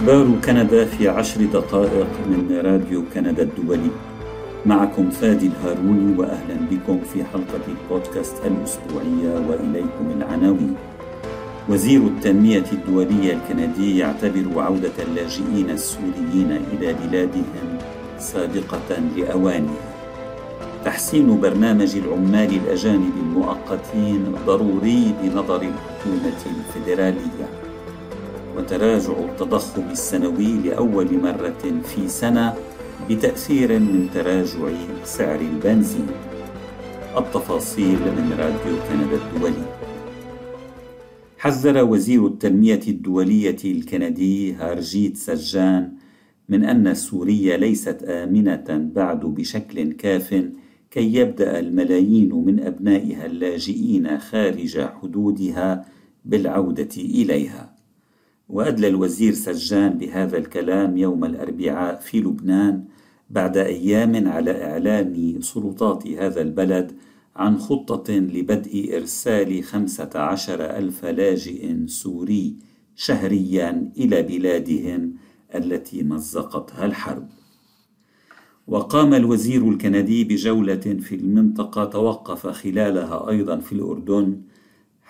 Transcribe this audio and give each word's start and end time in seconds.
أخبار 0.00 0.26
كندا 0.44 0.84
في 0.84 1.08
عشر 1.08 1.44
دقائق 1.44 2.08
من 2.26 2.60
راديو 2.64 3.02
كندا 3.14 3.42
الدولي. 3.42 3.90
معكم 4.66 5.10
فادي 5.10 5.46
الهاروني 5.46 6.18
وأهلا 6.18 6.56
بكم 6.70 7.00
في 7.12 7.24
حلقة 7.24 7.64
البودكاست 7.68 8.36
الأسبوعية 8.46 9.32
وإليكم 9.48 10.06
العناوين. 10.16 10.74
وزير 11.68 12.00
التنمية 12.00 12.64
الدولية 12.72 13.36
الكندي 13.36 13.98
يعتبر 13.98 14.44
عودة 14.56 14.96
اللاجئين 15.08 15.70
السوريين 15.70 16.60
إلى 16.72 16.94
بلادهم 16.94 17.68
سابقة 18.18 18.90
لأوانها. 19.16 19.80
تحسين 20.84 21.40
برنامج 21.40 21.96
العمال 21.96 22.50
الأجانب 22.64 23.12
المؤقتين 23.22 24.34
ضروري 24.46 25.14
بنظر 25.22 25.62
الحكومة 25.62 26.40
الفيدرالية. 26.46 27.69
وتراجع 28.60 29.18
التضخم 29.18 29.90
السنوي 29.90 30.52
لأول 30.64 31.18
مرة 31.18 31.80
في 31.84 32.08
سنة 32.08 32.54
بتأثير 33.10 33.78
من 33.78 34.08
تراجع 34.14 34.68
سعر 35.04 35.40
البنزين. 35.40 36.06
التفاصيل 37.16 37.98
من 37.98 38.36
راديو 38.38 38.76
كندا 38.88 39.16
الدولي. 39.16 39.66
حذر 41.38 41.84
وزير 41.84 42.26
التنمية 42.26 42.80
الدولية 42.88 43.56
الكندي 43.64 44.54
هارجيت 44.54 45.16
سجان 45.16 45.92
من 46.48 46.64
أن 46.64 46.94
سوريا 46.94 47.56
ليست 47.56 48.02
آمنة 48.02 48.90
بعد 48.94 49.20
بشكل 49.20 49.92
كاف 49.92 50.44
كي 50.90 51.14
يبدأ 51.14 51.58
الملايين 51.60 52.34
من 52.34 52.60
أبنائها 52.60 53.26
اللاجئين 53.26 54.18
خارج 54.18 54.80
حدودها 54.80 55.84
بالعودة 56.24 56.94
إليها. 56.96 57.79
وأدلى 58.50 58.88
الوزير 58.88 59.32
سجان 59.32 59.98
بهذا 59.98 60.38
الكلام 60.38 60.96
يوم 60.96 61.24
الأربعاء 61.24 61.98
في 61.98 62.20
لبنان 62.20 62.84
بعد 63.30 63.56
أيام 63.56 64.28
على 64.28 64.64
إعلان 64.64 65.38
سلطات 65.40 66.06
هذا 66.06 66.40
البلد 66.40 66.92
عن 67.36 67.58
خطة 67.58 68.12
لبدء 68.12 68.96
إرسال 68.96 69.64
خمسة 69.64 70.10
عشر 70.14 70.76
ألف 70.76 71.04
لاجئ 71.04 71.86
سوري 71.86 72.56
شهريا 72.96 73.92
إلى 73.96 74.22
بلادهم 74.22 75.14
التي 75.54 76.02
مزقتها 76.02 76.84
الحرب. 76.84 77.28
وقام 78.66 79.14
الوزير 79.14 79.68
الكندي 79.68 80.24
بجولة 80.24 80.76
في 80.76 81.14
المنطقة 81.14 81.84
توقف 81.84 82.46
خلالها 82.46 83.28
أيضا 83.30 83.56
في 83.56 83.72
الأردن 83.72 84.40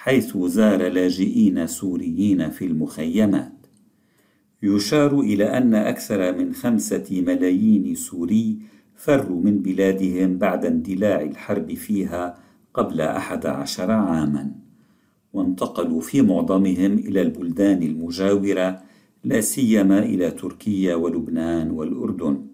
حيث 0.02 0.36
زار 0.36 0.88
لاجئين 0.88 1.66
سوريين 1.66 2.50
في 2.50 2.64
المخيمات. 2.64 3.66
يشار 4.62 5.20
إلى 5.20 5.44
أن 5.44 5.74
أكثر 5.74 6.38
من 6.38 6.52
خمسة 6.54 7.22
ملايين 7.26 7.94
سوري 7.94 8.58
فروا 8.96 9.42
من 9.42 9.62
بلادهم 9.62 10.38
بعد 10.38 10.64
اندلاع 10.64 11.20
الحرب 11.20 11.74
فيها 11.74 12.38
قبل 12.74 13.00
أحد 13.00 13.46
عشر 13.46 13.90
عاما 13.90 14.52
وانتقلوا 15.32 16.00
في 16.00 16.22
معظمهم 16.22 16.98
إلى 16.98 17.22
البلدان 17.22 17.82
المجاورة 17.82 18.82
لا 19.24 19.40
سيما 19.40 19.98
إلى 19.98 20.30
تركيا 20.30 20.94
ولبنان 20.94 21.70
والأردن. 21.70 22.46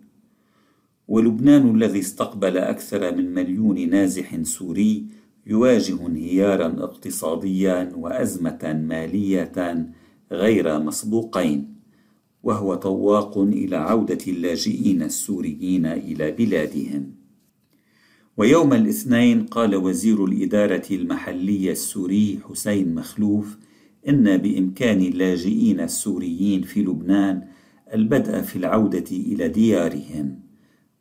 ولبنان 1.09 1.75
الذي 1.75 1.99
استقبل 1.99 2.59
أكثر 2.59 3.17
من 3.17 3.35
مليون 3.35 3.91
نازح 3.91 4.43
سوري 4.43 5.07
يواجه 5.47 6.07
انهيارا 6.07 6.67
اقتصاديا 6.67 7.93
وأزمة 7.97 8.83
مالية 8.89 9.87
غير 10.33 10.79
مسبوقين 10.79 11.77
وهو 12.43 12.75
طواق 12.75 13.39
إلى 13.39 13.77
عودة 13.77 14.19
اللاجئين 14.29 15.03
السوريين 15.03 15.87
إلى 15.87 16.31
بلادهم. 16.31 17.15
ويوم 18.37 18.73
الاثنين 18.73 19.47
قال 19.47 19.77
وزير 19.77 20.25
الإدارة 20.25 20.87
المحليه 20.91 21.73
السوري 21.73 22.41
حسين 22.49 22.95
مخلوف 22.95 23.57
إن 24.09 24.37
بإمكان 24.37 25.01
اللاجئين 25.01 25.81
السوريين 25.81 26.63
في 26.63 26.83
لبنان 26.83 27.43
البدء 27.95 28.41
في 28.43 28.57
العودة 28.57 29.11
إلى 29.11 29.49
ديارهم. 29.49 30.46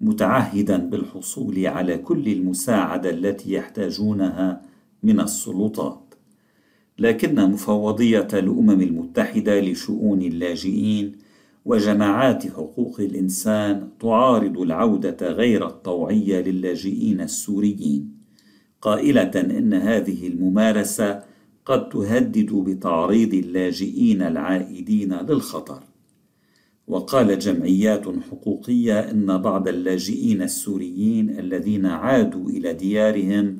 متعهدا 0.01 0.78
بالحصول 0.78 1.67
على 1.67 1.97
كل 1.97 2.28
المساعدة 2.28 3.09
التي 3.09 3.53
يحتاجونها 3.53 4.61
من 5.03 5.19
السلطات. 5.19 6.13
لكن 7.00 7.35
مفوضية 7.51 8.28
الأمم 8.33 8.81
المتحدة 8.81 9.61
لشؤون 9.61 10.22
اللاجئين 10.22 11.11
وجماعات 11.66 12.47
حقوق 12.47 13.00
الإنسان 13.00 13.89
تعارض 14.00 14.59
العودة 14.59 15.29
غير 15.29 15.67
الطوعية 15.67 16.41
للاجئين 16.41 17.22
السوريين 17.22 18.16
قائلة 18.81 19.31
إن 19.35 19.73
هذه 19.73 20.27
الممارسة 20.27 21.23
قد 21.66 21.89
تهدد 21.89 22.53
بتعريض 22.53 23.33
اللاجئين 23.33 24.22
العائدين 24.22 25.13
للخطر. 25.13 25.83
وقال 26.88 27.40
جمعيات 27.40 28.06
حقوقية 28.31 29.00
إن 29.00 29.38
بعض 29.38 29.68
اللاجئين 29.68 30.41
السوريين 30.41 31.40
الذين 31.40 31.85
عادوا 31.85 32.50
إلى 32.50 32.73
ديارهم 32.73 33.59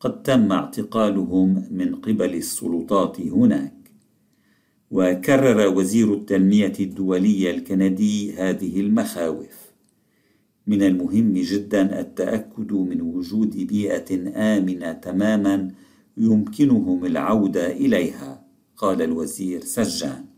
قد 0.00 0.22
تم 0.22 0.52
اعتقالهم 0.52 1.64
من 1.70 1.94
قبل 1.94 2.34
السلطات 2.34 3.20
هناك. 3.20 3.74
وكرر 4.90 5.76
وزير 5.76 6.14
التنمية 6.14 6.72
الدوليه 6.80 7.50
الكندي 7.50 8.32
هذه 8.32 8.80
المخاوف. 8.80 9.72
من 10.66 10.82
المهم 10.82 11.32
جدا 11.32 12.00
التأكد 12.00 12.72
من 12.72 13.00
وجود 13.00 13.56
بيئة 13.56 14.32
آمنة 14.36 14.92
تماما 14.92 15.70
يمكنهم 16.16 17.04
العودة 17.04 17.72
إليها 17.72 18.44
قال 18.76 19.02
الوزير 19.02 19.60
سجان. 19.60 20.33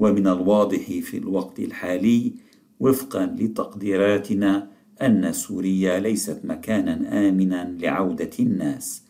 ومن 0.00 0.26
الواضح 0.26 0.84
في 1.00 1.16
الوقت 1.18 1.58
الحالي 1.60 2.32
وفقا 2.80 3.26
لتقديراتنا 3.26 4.70
أن 5.02 5.32
سوريا 5.32 5.98
ليست 5.98 6.40
مكانا 6.44 7.28
امنا 7.28 7.76
لعودة 7.80 8.30
الناس. 8.40 9.02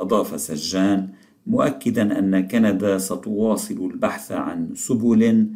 أضاف 0.00 0.40
سجان 0.40 1.08
مؤكدا 1.46 2.18
أن 2.18 2.48
كندا 2.48 2.98
ستواصل 2.98 3.90
البحث 3.92 4.32
عن 4.32 4.74
سبل 4.74 5.46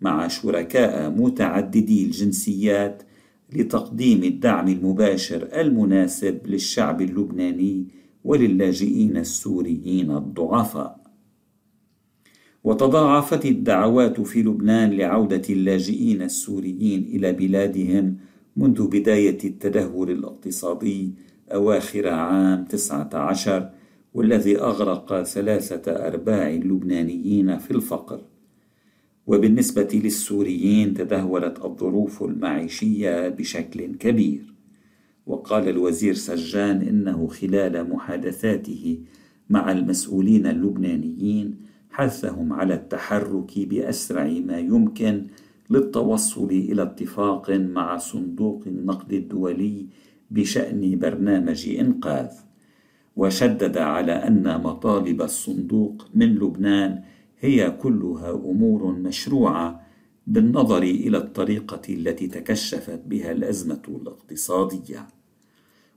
مع 0.00 0.28
شركاء 0.28 1.10
متعددي 1.10 2.04
الجنسيات 2.04 3.02
لتقديم 3.52 4.24
الدعم 4.24 4.68
المباشر 4.68 5.48
المناسب 5.60 6.38
للشعب 6.46 7.02
اللبناني 7.02 7.86
وللاجئين 8.24 9.16
السوريين 9.16 10.10
الضعفاء. 10.10 11.05
وتضاعفت 12.66 13.46
الدعوات 13.46 14.20
في 14.20 14.42
لبنان 14.42 14.90
لعودة 14.90 15.42
اللاجئين 15.50 16.22
السوريين 16.22 17.02
إلى 17.02 17.32
بلادهم 17.32 18.16
منذ 18.56 18.86
بداية 18.88 19.38
التدهور 19.44 20.10
الاقتصادي 20.10 21.14
أواخر 21.52 22.08
عام 22.08 22.64
19 22.64 23.70
والذي 24.14 24.60
أغرق 24.60 25.22
ثلاثة 25.22 25.92
أرباع 25.92 26.50
اللبنانيين 26.50 27.58
في 27.58 27.70
الفقر. 27.70 28.20
وبالنسبة 29.26 29.88
للسوريين 30.04 30.94
تدهورت 30.94 31.64
الظروف 31.64 32.22
المعيشية 32.22 33.28
بشكل 33.28 33.94
كبير. 33.94 34.54
وقال 35.26 35.68
الوزير 35.68 36.14
سجان 36.14 36.82
إنه 36.82 37.26
خلال 37.26 37.90
محادثاته 37.90 38.98
مع 39.50 39.72
المسؤولين 39.72 40.46
اللبنانيين 40.46 41.75
حثهم 41.96 42.52
على 42.52 42.74
التحرك 42.74 43.52
بأسرع 43.58 44.24
ما 44.24 44.58
يمكن 44.58 45.26
للتوصل 45.70 46.50
إلى 46.50 46.82
اتفاق 46.82 47.50
مع 47.50 47.96
صندوق 47.96 48.62
النقد 48.66 49.12
الدولي 49.12 49.86
بشأن 50.30 50.98
برنامج 50.98 51.68
إنقاذ. 51.68 52.30
وشدد 53.16 53.78
على 53.78 54.12
أن 54.12 54.60
مطالب 54.60 55.22
الصندوق 55.22 56.06
من 56.14 56.34
لبنان 56.34 57.02
هي 57.40 57.70
كلها 57.70 58.30
أمور 58.30 58.92
مشروعة 58.92 59.80
بالنظر 60.26 60.82
إلى 60.82 61.18
الطريقة 61.18 61.82
التي 61.88 62.26
تكشفت 62.26 63.00
بها 63.06 63.32
الأزمة 63.32 63.82
الاقتصادية. 63.88 65.06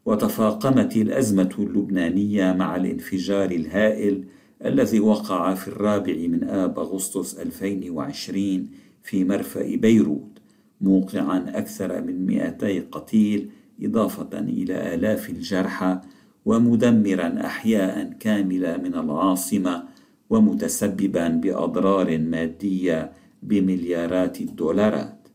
وتفاقمت 0.06 0.96
الأزمة 0.98 1.56
اللبنانية 1.60 2.54
مع 2.54 2.76
الانفجار 2.76 3.52
الهائل 3.52 4.24
الذي 4.66 5.00
وقع 5.00 5.54
في 5.54 5.68
الرابع 5.68 6.14
من 6.14 6.44
آب 6.44 6.80
أغسطس 6.80 7.40
2020 7.40 8.68
في 9.04 9.24
مرفأ 9.24 9.76
بيروت 9.76 10.40
موقعا 10.82 11.46
أكثر 11.48 12.02
من 12.02 12.26
200 12.26 12.80
قتيل 12.92 13.50
إضافة 13.82 14.40
إلى 14.40 14.96
آلاف 14.96 15.30
الجرحى 15.30 16.02
ومدمرا 16.46 17.46
أحياء 17.46 18.14
كاملة 18.20 18.78
من 18.78 18.96
العاصمة 18.96 19.84
ومتسببا 20.30 21.28
بأضرار 21.28 22.18
مادية 22.18 23.12
بمليارات 23.44 24.42
الدولارات. 24.42 25.28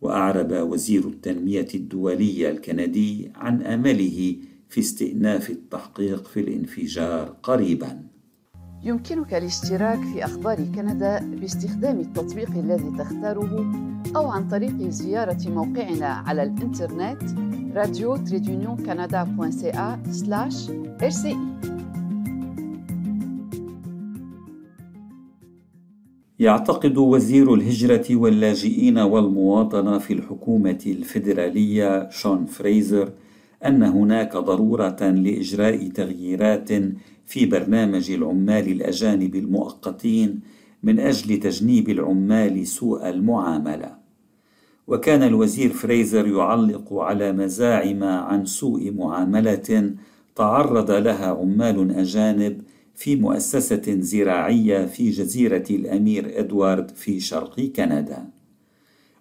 وأعرب 0.00 0.52
وزير 0.52 1.08
التنمية 1.08 1.68
الدولية 1.74 2.50
الكندي 2.50 3.32
عن 3.34 3.62
أمله 3.62 4.36
في 4.68 4.80
استئناف 4.80 5.50
التحقيق 5.50 6.26
في 6.26 6.40
الانفجار 6.40 7.36
قريبا. 7.42 8.07
يمكنك 8.82 9.34
الاشتراك 9.34 9.98
في 9.98 10.24
أخبار 10.24 10.56
كندا 10.56 11.20
باستخدام 11.40 12.00
التطبيق 12.00 12.50
الذي 12.50 12.90
تختاره 12.98 13.72
أو 14.16 14.28
عن 14.28 14.48
طريق 14.48 14.88
زيارة 14.88 15.48
موقعنا 15.48 16.06
على 16.06 16.42
الإنترنت 16.42 17.22
راديو 17.74 18.16
تريدونيون 18.16 18.76
كندا 18.76 19.24
يعتقد 26.38 26.98
وزير 26.98 27.54
الهجرة 27.54 28.16
واللاجئين 28.16 28.98
والمواطنة 28.98 29.98
في 29.98 30.12
الحكومة 30.12 30.78
الفيدرالية 30.86 32.10
شون 32.10 32.46
فريزر 32.46 33.12
أن 33.66 33.82
هناك 33.82 34.36
ضرورة 34.36 34.96
لإجراء 35.00 35.88
تغييرات 35.88 36.68
في 37.26 37.46
برنامج 37.46 38.10
العمال 38.10 38.68
الأجانب 38.68 39.34
المؤقتين 39.34 40.40
من 40.82 41.00
أجل 41.00 41.36
تجنيب 41.36 41.88
العمال 41.88 42.66
سوء 42.66 43.08
المعاملة. 43.08 43.98
وكان 44.86 45.22
الوزير 45.22 45.70
فريزر 45.72 46.26
يعلق 46.26 46.92
على 46.92 47.32
مزاعم 47.32 48.04
عن 48.04 48.44
سوء 48.44 48.92
معاملة 48.92 49.94
تعرض 50.36 50.90
لها 50.90 51.26
عمال 51.26 51.90
أجانب 51.90 52.62
في 52.94 53.16
مؤسسة 53.16 54.00
زراعية 54.00 54.86
في 54.86 55.10
جزيرة 55.10 55.64
الأمير 55.70 56.40
إدوارد 56.40 56.90
في 56.90 57.20
شرق 57.20 57.60
كندا. 57.60 58.37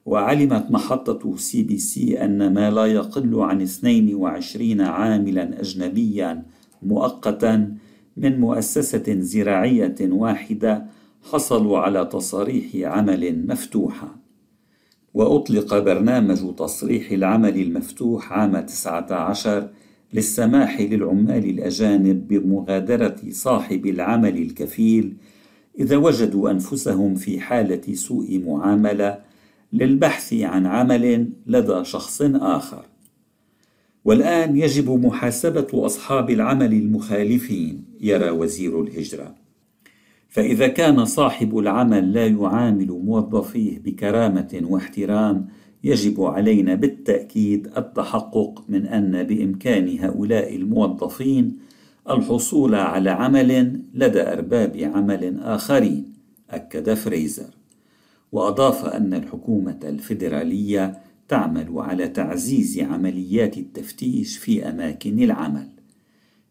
وعلمت 0.08 0.72
محطة 0.72 1.36
CBC 1.36 2.24
أن 2.24 2.54
ما 2.54 2.72
لا 2.72 2.86
يقل 2.86 3.40
عن 3.40 3.62
22 3.62 4.82
عاملا 4.82 5.62
أجنبيا 5.62 6.44
مؤقتا 6.84 7.76
من 8.18 8.40
مؤسسة 8.40 9.20
زراعية 9.20 9.96
واحدة 10.02 10.86
حصلوا 11.32 11.78
على 11.80 12.06
تصاريح 12.06 12.66
عمل 12.76 13.48
مفتوحة 13.48 14.16
وأطلق 15.14 15.80
برنامج 15.80 16.56
تصريح 16.56 17.12
العمل 17.12 17.62
المفتوح 17.62 18.34
عام 18.34 18.60
19 18.60 19.70
للسماح 20.14 20.82
للعمال 20.82 21.50
الأجانب 21.50 22.28
بمغادرة 22.28 23.16
صاحب 23.30 23.86
العمل 23.86 24.38
الكفيل 24.38 25.14
إذا 25.80 25.98
وجدوا 25.98 26.52
أنفسهم 26.52 27.16
في 27.16 27.40
حالة 27.40 27.94
سوء 27.94 28.44
معاملة 28.46 29.27
للبحث 29.74 30.34
عن 30.34 30.66
عمل 30.66 31.30
لدى 31.48 31.84
شخص 31.84 32.22
آخر. 32.36 32.86
والآن 34.06 34.58
يجب 34.58 34.90
محاسبة 35.06 35.68
أصحاب 35.74 36.30
العمل 36.30 36.74
المخالفين 36.74 37.86
يرى 38.02 38.30
وزير 38.30 38.82
الهجرة. 38.82 39.36
فإذا 40.30 40.68
كان 40.68 41.06
صاحب 41.06 41.58
العمل 41.58 42.14
لا 42.14 42.28
يعامل 42.28 42.88
موظفيه 42.88 43.80
بكرامة 43.80 44.62
واحترام 44.64 45.48
يجب 45.84 46.22
علينا 46.22 46.76
بالتأكيد 46.76 47.68
التحقق 47.78 48.64
من 48.70 48.86
أن 48.86 49.24
بإمكان 49.24 50.00
هؤلاء 50.00 50.56
الموظفين 50.56 51.58
الحصول 52.10 52.76
على 52.76 53.10
عمل 53.10 53.82
لدى 53.94 54.22
أرباب 54.22 54.78
عمل 54.78 55.40
آخرين 55.40 56.14
أكد 56.50 56.94
فريزر. 56.94 57.50
وأضاف 58.32 58.86
أن 58.86 59.14
الحكومة 59.14 59.80
الفيدرالية 59.84 61.00
تعمل 61.28 61.68
على 61.76 62.08
تعزيز 62.08 62.80
عمليات 62.80 63.58
التفتيش 63.58 64.38
في 64.38 64.70
أماكن 64.70 65.20
العمل 65.24 65.68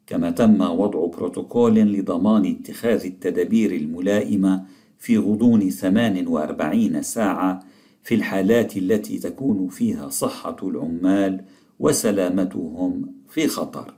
كما 0.06 0.31
تم 0.31 0.61
وضع 0.61 1.06
بروتوكول 1.06 1.75
لضمان 1.75 2.46
اتخاذ 2.46 3.05
التدابير 3.05 3.73
الملائمة 3.73 4.64
في 4.99 5.19
غضون 5.19 5.70
48 5.70 7.02
ساعة 7.02 7.64
في 8.02 8.14
الحالات 8.14 8.76
التي 8.76 9.19
تكون 9.19 9.69
فيها 9.69 10.08
صحة 10.08 10.56
العمال 10.62 11.44
وسلامتهم 11.78 13.14
في 13.28 13.49
خطر. 13.49 13.94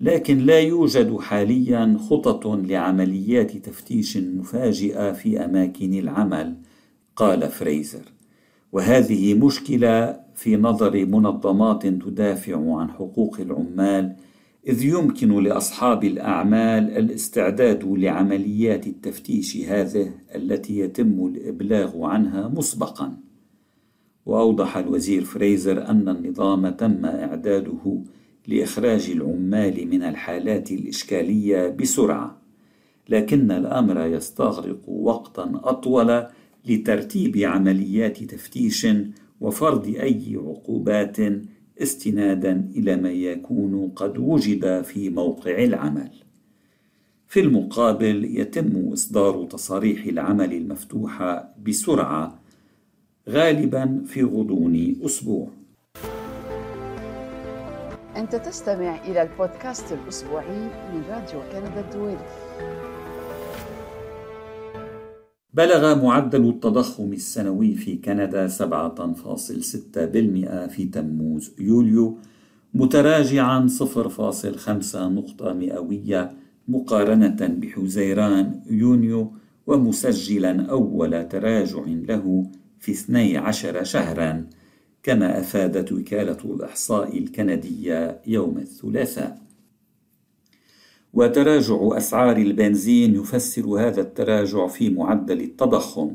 لكن 0.00 0.38
لا 0.38 0.60
يوجد 0.60 1.16
حاليا 1.16 1.96
خطط 2.10 2.46
لعمليات 2.46 3.56
تفتيش 3.56 4.16
مفاجئة 4.16 5.12
في 5.12 5.44
أماكن 5.44 5.94
العمل، 5.94 6.56
قال 7.16 7.48
فريزر. 7.48 8.12
وهذه 8.72 9.34
مشكلة 9.34 10.20
في 10.34 10.56
نظر 10.56 11.06
منظمات 11.06 11.86
تدافع 11.86 12.76
عن 12.76 12.90
حقوق 12.90 13.40
العمال 13.40 14.16
إذ 14.68 14.84
يمكن 14.84 15.42
لأصحاب 15.42 16.04
الأعمال 16.04 16.90
الاستعداد 16.90 17.84
لعمليات 17.84 18.86
التفتيش 18.86 19.56
هذه 19.56 20.10
التي 20.34 20.78
يتم 20.78 21.26
الإبلاغ 21.26 22.04
عنها 22.04 22.48
مسبقا 22.48 23.16
وأوضح 24.26 24.76
الوزير 24.76 25.24
فريزر 25.24 25.88
أن 25.88 26.08
النظام 26.08 26.68
تم 26.68 27.06
إعداده 27.06 28.02
لإخراج 28.46 29.10
العمال 29.10 29.88
من 29.88 30.02
الحالات 30.02 30.72
الإشكالية 30.72 31.68
بسرعة 31.68 32.38
لكن 33.08 33.50
الأمر 33.50 34.06
يستغرق 34.06 34.88
وقتا 34.88 35.60
أطول 35.64 36.26
لترتيب 36.66 37.36
عمليات 37.36 38.22
تفتيش 38.22 38.86
وفرض 39.40 39.86
أي 39.86 40.36
عقوبات 40.36 41.16
استنادا 41.82 42.70
إلى 42.76 42.96
ما 42.96 43.10
يكون 43.10 43.88
قد 43.88 44.18
وجد 44.18 44.82
في 44.82 45.10
موقع 45.10 45.64
العمل. 45.64 46.10
في 47.28 47.40
المقابل 47.40 48.24
يتم 48.24 48.92
إصدار 48.92 49.44
تصاريح 49.44 50.04
العمل 50.04 50.52
المفتوحة 50.52 51.54
بسرعة 51.66 52.40
غالبا 53.28 54.02
في 54.06 54.22
غضون 54.22 54.96
أسبوع. 55.04 55.50
أنت 58.16 58.36
تستمع 58.36 59.04
إلى 59.04 59.22
البودكاست 59.22 59.92
الأسبوعي 59.92 60.58
من 60.92 61.02
راديو 61.10 61.40
كندا 61.52 61.80
الدولي. 61.80 62.18
بلغ 65.54 66.04
معدل 66.04 66.48
التضخم 66.48 67.12
السنوي 67.12 67.74
في 67.74 67.96
كندا 67.96 68.48
7.6% 68.48 70.66
في 70.66 70.84
تموز 70.92 71.54
يوليو 71.58 72.18
متراجعا 72.74 73.68
0.5 73.68 74.96
نقطة 74.96 75.52
مئوية 75.52 76.30
مقارنة 76.68 77.36
بحزيران 77.40 78.60
يونيو 78.70 79.32
ومسجلا 79.66 80.66
أول 80.70 81.28
تراجع 81.28 81.82
له 81.86 82.46
في 82.80 82.92
12 82.92 83.84
شهرا. 83.84 84.46
كما 85.06 85.40
أفادت 85.40 85.92
وكالة 85.92 86.38
الإحصاء 86.44 87.18
الكندية 87.18 88.20
يوم 88.26 88.58
الثلاثاء. 88.58 89.38
وتراجع 91.12 91.96
أسعار 91.96 92.36
البنزين 92.36 93.14
يفسر 93.14 93.66
هذا 93.66 94.00
التراجع 94.00 94.66
في 94.66 94.90
معدل 94.90 95.40
التضخم. 95.40 96.12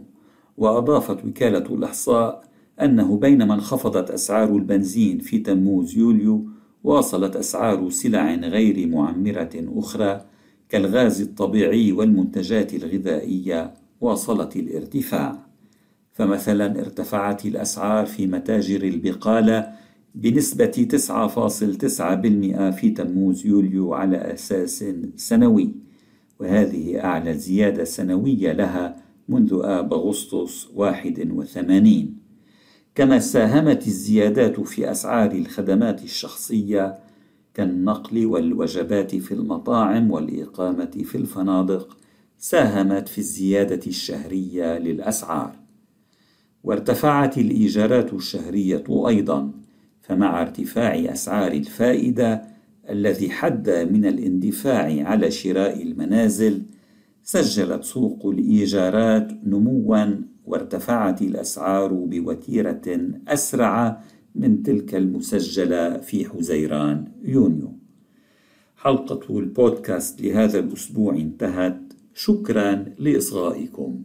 وأضافت 0.58 1.26
وكالة 1.26 1.76
الإحصاء 1.76 2.44
أنه 2.82 3.18
بينما 3.18 3.54
انخفضت 3.54 4.12
أسعار 4.12 4.56
البنزين 4.56 5.20
في 5.20 5.40
تموز 5.40 5.98
يوليو 5.98 6.46
واصلت 6.84 7.36
أسعار 7.36 7.90
سلع 7.90 8.36
غير 8.36 8.88
معمرة 8.88 9.52
أخرى 9.56 10.26
كالغاز 10.70 11.22
الطبيعي 11.22 11.92
والمنتجات 11.92 12.74
الغذائية 12.74 13.74
واصلت 14.02 14.56
الارتفاع. 14.56 15.51
فمثلا 16.14 16.80
ارتفعت 16.80 17.46
الأسعار 17.46 18.06
في 18.06 18.28
متاجر 18.28 18.84
البقالة 18.84 19.72
بنسبة 20.16 20.88
9.9% 20.94 22.76
في 22.80 22.94
تموز 22.98 23.46
يوليو 23.46 23.94
على 23.94 24.18
أساس 24.18 24.86
سنوي 25.16 25.72
وهذه 26.40 27.04
أعلى 27.04 27.34
زيادة 27.34 27.84
سنوية 27.84 28.52
لها 28.52 28.96
منذ 29.30 29.62
آب 29.64 29.94
أغسطس 29.94 30.68
81 30.76 32.16
كما 32.96 33.20
ساهمت 33.20 33.88
الزيادات 33.88 34.60
في 34.60 34.92
أسعار 34.92 35.32
الخدمات 35.32 36.04
الشخصية 36.04 37.00
كالنقل 37.54 38.26
والوجبات 38.26 39.16
في 39.16 39.34
المطاعم 39.34 40.12
والإقامة 40.12 40.92
في 41.04 41.16
الفنادق 41.16 41.98
ساهمت 42.38 43.10
في 43.10 43.18
الزيادة 43.18 43.88
الشهرية 43.88 44.78
للأسعار. 44.78 45.61
وارتفعت 46.64 47.38
الإيجارات 47.38 48.14
الشهرية 48.14 48.84
أيضا 48.90 49.52
فمع 50.02 50.42
ارتفاع 50.42 50.96
أسعار 50.96 51.52
الفائدة 51.52 52.42
الذي 52.90 53.30
حد 53.30 53.70
من 53.70 54.06
الاندفاع 54.06 55.04
على 55.08 55.32
شراء 55.32 55.84
المنازل 55.84 56.62
سجلت 57.24 57.84
سوق 57.84 58.26
الإيجارات 58.26 59.32
نموا 59.44 60.06
وارتفعت 60.46 61.22
الأسعار 61.22 61.94
بوتيرة 61.94 62.82
أسرع 63.28 64.02
من 64.36 64.64
تلك 64.64 64.96
المسجلة 64.96 65.98
في 65.98 66.30
حزيران 66.30 67.08
يونيو. 67.24 67.74
حلقة 68.76 69.40
البودكاست 69.40 70.22
لهذا 70.22 70.60
الأسبوع 70.60 71.16
انتهت. 71.16 71.94
شكرا 72.14 72.86
لإصغائكم. 73.00 74.02